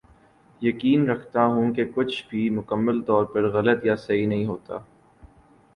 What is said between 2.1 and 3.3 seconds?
بھی مکمل طور